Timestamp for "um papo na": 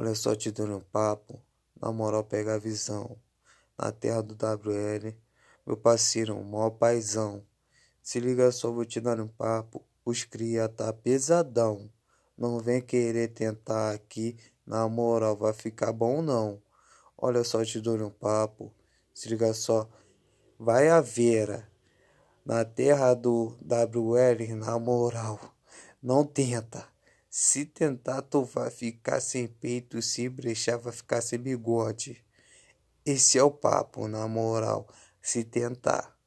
0.76-1.90